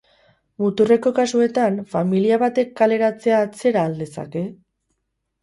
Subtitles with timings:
[0.61, 4.45] Muturreko kasuetan, familia batek kaleratzea atzera al dezake?